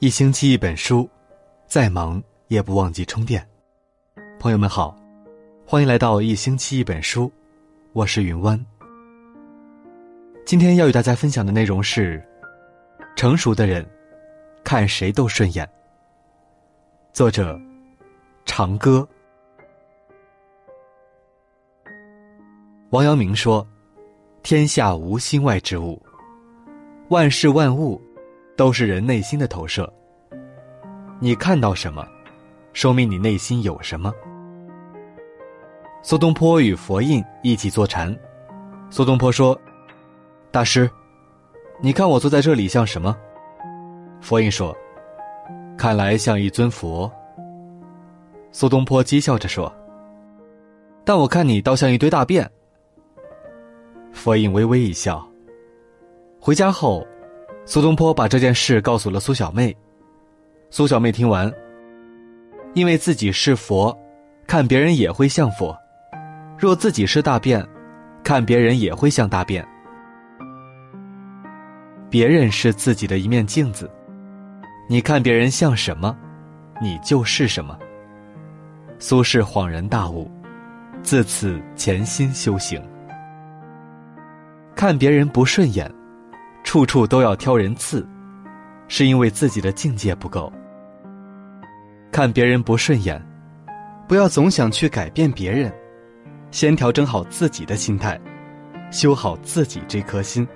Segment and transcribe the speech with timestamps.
[0.00, 1.06] 一星期一本书，
[1.66, 3.46] 再忙也不忘记充电。
[4.38, 4.96] 朋友们好，
[5.66, 7.30] 欢迎来到一星期一本书，
[7.92, 8.58] 我是云湾。
[10.46, 12.26] 今天要与大家分享的内容是：
[13.14, 13.86] 成熟的人
[14.64, 15.68] 看谁都顺眼。
[17.12, 17.60] 作者：
[18.46, 19.06] 长歌。
[22.88, 23.68] 王阳明说
[24.42, 26.00] ：“天下无心外之物，
[27.10, 28.00] 万事万物。”
[28.60, 29.90] 都是人内心的投射。
[31.18, 32.06] 你看到什么，
[32.74, 34.12] 说明你内心有什么。
[36.02, 38.14] 苏东坡与佛印一起坐禅，
[38.90, 39.58] 苏东坡说
[40.52, 40.90] ：“大师，
[41.80, 43.16] 你看我坐在这里像什么？”
[44.20, 44.76] 佛印说
[45.78, 47.10] ：“看来像一尊佛。”
[48.52, 49.74] 苏东坡讥笑着说
[51.02, 52.46] ：“但我看你倒像一堆大便。”
[54.12, 55.26] 佛印微微一笑。
[56.38, 57.06] 回家后。
[57.70, 59.72] 苏东坡把这件事告诉了苏小妹。
[60.70, 61.48] 苏小妹听完，
[62.74, 63.96] 因为自己是佛，
[64.44, 65.72] 看别人也会像佛；
[66.58, 67.64] 若自己是大便，
[68.24, 69.64] 看别人也会像大便。
[72.10, 73.88] 别人是自己的一面镜子，
[74.88, 76.18] 你看别人像什么，
[76.82, 77.78] 你就是什么。
[78.98, 80.28] 苏轼恍然大悟，
[81.04, 82.82] 自此潜心修行。
[84.74, 85.88] 看别人不顺眼。
[86.62, 88.06] 处处都要挑人刺，
[88.86, 90.52] 是因为自己的境界不够。
[92.12, 93.20] 看别人不顺眼，
[94.06, 95.72] 不要总想去改变别人，
[96.50, 98.20] 先调整好自己的心态，
[98.90, 100.46] 修好自己这颗心。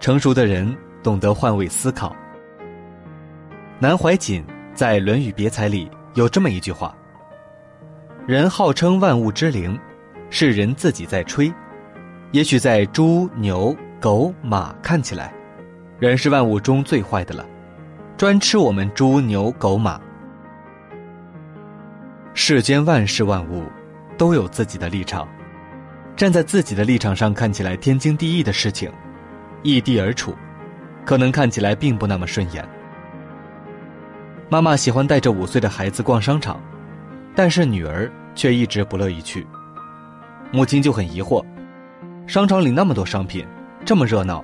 [0.00, 2.14] 成熟的人懂得换位思考。
[3.78, 4.44] 南怀瑾
[4.74, 6.94] 在《论语别裁》里有这么一句话
[8.26, 9.78] ：“人号称万物之灵，
[10.30, 11.52] 是人自己在吹。”
[12.34, 15.32] 也许在猪、牛、狗、马看起来，
[16.00, 17.46] 人是万物中最坏的了，
[18.16, 20.00] 专吃我们猪、牛、狗、马。
[22.34, 23.62] 世间万事万物，
[24.18, 25.28] 都有自己的立场，
[26.16, 28.90] 站在自己的立场上看起来天经地义的事情，
[29.62, 30.34] 异地而处，
[31.04, 32.68] 可能看起来并不那么顺眼。
[34.48, 36.60] 妈妈喜欢带着五岁的孩子逛商场，
[37.32, 39.46] 但是女儿却一直不乐意去，
[40.50, 41.40] 母亲就很疑惑。
[42.26, 43.46] 商场里那么多商品，
[43.84, 44.42] 这么热闹，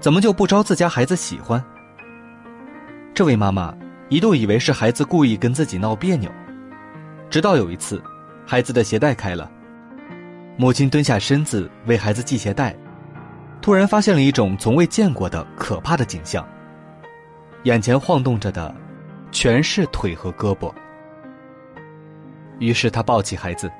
[0.00, 1.62] 怎么就不招自家孩子喜欢？
[3.14, 3.72] 这位妈妈
[4.08, 6.28] 一度以为是孩子故意跟自己闹别扭，
[7.30, 8.02] 直到有一次，
[8.44, 9.48] 孩子的鞋带开了，
[10.56, 12.76] 母亲蹲下身子为孩子系鞋带，
[13.62, 16.46] 突然发现了一种从未见过的可怕的景象：
[17.62, 18.74] 眼前晃动着的，
[19.30, 20.72] 全是腿和胳膊。
[22.58, 23.70] 于是她抱起孩子，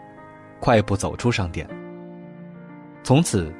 [0.60, 1.68] 快步走出商店。
[3.02, 3.52] 从此，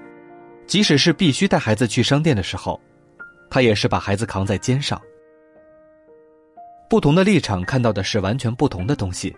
[0.67, 2.81] 即使是必须带孩子去商店的时候，
[3.51, 5.01] 他也是把孩子扛在肩上。
[6.89, 9.35] 不同的立场看到的是完全不同的东西。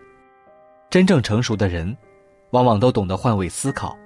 [0.91, 1.97] 真正成熟的人，
[2.51, 3.97] 往往都懂得换位思考，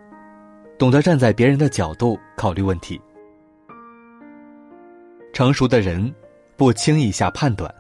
[0.78, 3.00] 懂得站在别人的角度考虑问题。
[5.32, 6.14] 成熟的人，
[6.56, 7.72] 不轻易下判断。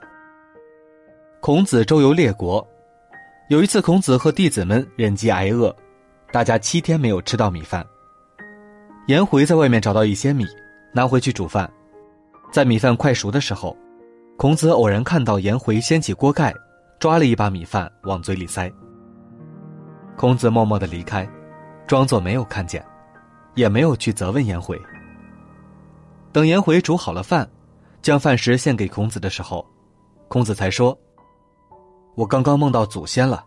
[1.40, 2.66] 孔子周游列国，
[3.48, 5.74] 有一次，孔子和弟子们忍饥挨饿，
[6.32, 7.86] 大家七天没有吃到米饭。
[9.06, 10.44] 颜回在外面找到一些米，
[10.92, 11.70] 拿回去煮饭。
[12.50, 13.76] 在米饭快熟的时候，
[14.36, 16.52] 孔子偶然看到颜回掀起锅盖，
[16.98, 18.70] 抓了一把米饭往嘴里塞。
[20.16, 21.28] 孔子默默的离开，
[21.86, 22.84] 装作没有看见，
[23.54, 24.76] 也没有去责问颜回。
[26.32, 27.48] 等颜回煮好了饭，
[28.02, 29.64] 将饭食献给孔子的时候，
[30.26, 30.98] 孔子才说
[32.16, 33.44] ：“我刚刚梦到祖先了，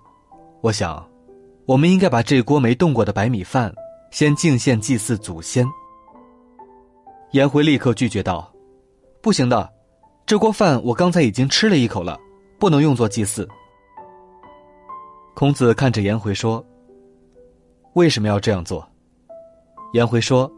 [0.61, 1.05] 我想，
[1.65, 3.75] 我们应该把这锅没动过的白米饭。”
[4.11, 5.65] 先敬献祭祀祖先。
[7.31, 8.51] 颜回立刻拒绝道
[9.21, 9.71] ：“不行的，
[10.25, 12.19] 这锅饭我刚才已经吃了一口了，
[12.57, 13.47] 不能用作祭祀。”
[15.35, 16.65] 孔子看着颜回说
[17.93, 18.85] ：“为什么要这样做？”
[19.93, 20.51] 颜回说：“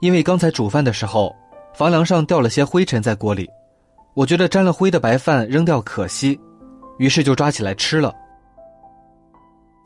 [0.00, 1.34] 因为刚才煮饭的时候，
[1.74, 3.50] 房梁上掉了些灰尘在锅里，
[4.14, 6.38] 我觉得沾了灰的白饭扔掉可惜，
[6.98, 8.14] 于是就抓起来吃了。”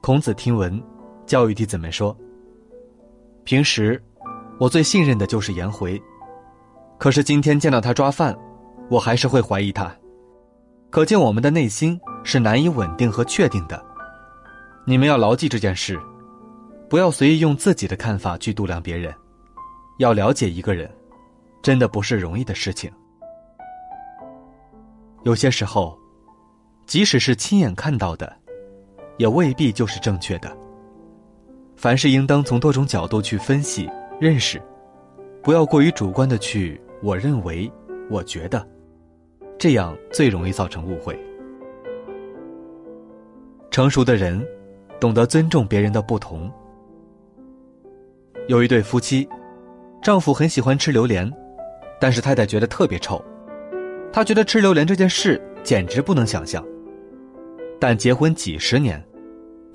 [0.02, 0.80] 孔子听闻，
[1.24, 2.14] 教育弟子们说。
[3.46, 4.02] 平时，
[4.58, 6.02] 我最信任的就是颜回，
[6.98, 8.36] 可是今天见到他抓饭，
[8.90, 9.88] 我还是会怀疑他。
[10.90, 13.80] 可见我们的内心是难以稳定和确定的。
[14.84, 15.96] 你们要牢记这件事，
[16.90, 19.14] 不要随意用自己的看法去度量别人。
[19.98, 20.90] 要了解一个人，
[21.62, 22.90] 真的不是容易的事情。
[25.22, 25.96] 有些时候，
[26.84, 28.36] 即使是亲眼看到的，
[29.18, 30.65] 也未必就是正确的。
[31.76, 33.88] 凡事应当从多种角度去分析、
[34.18, 34.60] 认识，
[35.42, 37.70] 不要过于主观的去“我认为
[38.10, 38.66] ”“我觉得，
[39.58, 41.18] 这样最容易造成误会。
[43.70, 44.42] 成熟的人，
[44.98, 46.50] 懂得尊重别人的不同。
[48.48, 49.28] 有一对夫妻，
[50.02, 51.30] 丈夫很喜欢吃榴莲，
[52.00, 53.22] 但是太太觉得特别臭，
[54.10, 56.64] 她觉得吃榴莲这件事简直不能想象。
[57.78, 59.04] 但结婚几十年，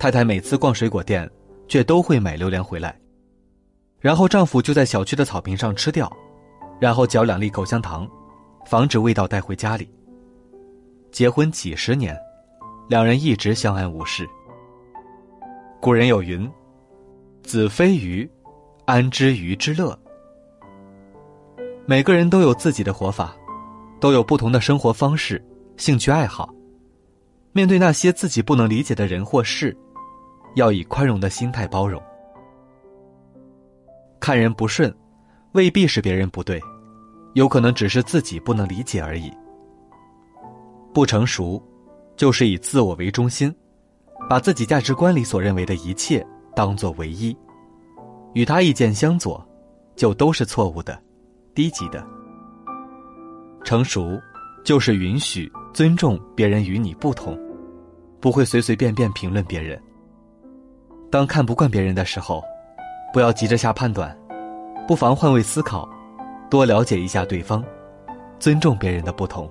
[0.00, 1.30] 太太每次逛水果店，
[1.72, 2.94] 却都会买榴莲回来，
[3.98, 6.14] 然后丈夫就在小区的草坪上吃掉，
[6.78, 8.06] 然后嚼两粒口香糖，
[8.66, 9.88] 防止味道带回家里。
[11.10, 12.14] 结婚几十年，
[12.90, 14.28] 两人一直相安无事。
[15.80, 16.46] 古人有云
[17.42, 18.30] ：“子非鱼，
[18.84, 19.98] 安知鱼之乐？”
[21.88, 23.34] 每个人都有自己的活法，
[23.98, 25.42] 都有不同的生活方式、
[25.78, 26.52] 兴趣爱好。
[27.52, 29.74] 面对那些自己不能理解的人或事，
[30.54, 32.02] 要以宽容的心态包容。
[34.20, 34.94] 看人不顺，
[35.52, 36.60] 未必是别人不对，
[37.34, 39.32] 有可能只是自己不能理解而已。
[40.94, 41.62] 不成熟，
[42.16, 43.54] 就是以自我为中心，
[44.28, 47.36] 把自己价值观里所认为的一切当作唯一，
[48.34, 49.44] 与他意见相左，
[49.96, 51.00] 就都是错误的、
[51.54, 52.06] 低级的。
[53.64, 54.20] 成熟。
[54.64, 57.36] 就是允许、尊重别人与你不同，
[58.20, 59.76] 不会随随便便评论别人。
[61.12, 62.42] 当看不惯别人的时候，
[63.12, 64.16] 不要急着下判断，
[64.88, 65.86] 不妨换位思考，
[66.48, 67.62] 多了解一下对方，
[68.38, 69.46] 尊重别人的不同。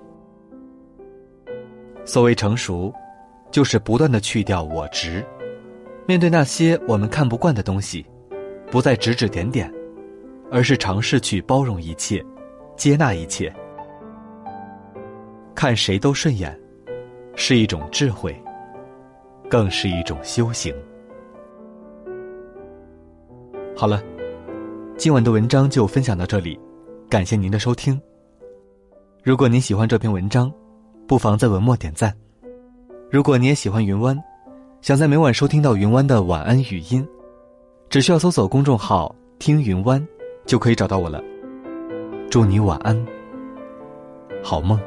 [2.03, 2.91] 所谓成熟，
[3.51, 5.23] 就是不断的去掉我执，
[6.07, 8.03] 面对那些我们看不惯的东西，
[8.71, 9.71] 不再指指点点，
[10.51, 12.25] 而是尝试去包容一切，
[12.75, 13.53] 接纳一切。
[15.53, 16.59] 看谁都顺眼，
[17.35, 18.35] 是一种智慧，
[19.47, 20.73] 更是一种修行。
[23.75, 24.03] 好了，
[24.95, 26.59] 今晚的文章就分享到这里，
[27.09, 27.99] 感谢您的收听。
[29.23, 30.51] 如果您喜欢这篇文章，
[31.07, 32.15] 不妨在文末点赞。
[33.09, 34.17] 如果你也喜欢云湾，
[34.81, 37.07] 想在每晚收听到云湾的晚安语音，
[37.89, 40.05] 只需要搜索公众号“听云湾”，
[40.45, 41.23] 就可以找到我了。
[42.29, 43.05] 祝你晚安，
[44.43, 44.79] 好梦。